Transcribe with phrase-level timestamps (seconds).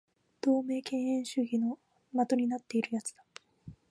[0.41, 1.77] 同盟敬遠主義の
[2.25, 3.23] 的になっている奴だ